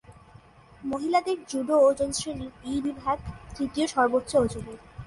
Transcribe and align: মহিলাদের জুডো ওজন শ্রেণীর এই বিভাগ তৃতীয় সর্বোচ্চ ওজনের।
মহিলাদের 0.83 1.37
জুডো 1.49 1.75
ওজন 1.87 2.11
শ্রেণীর 2.11 2.51
এই 2.63 2.79
বিভাগ 2.81 3.17
তৃতীয় 3.57 3.87
সর্বোচ্চ 3.87 4.31
ওজনের। 4.35 4.79